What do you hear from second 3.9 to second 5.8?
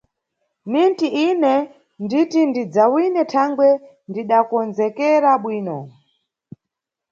ndidakondzekera bwino.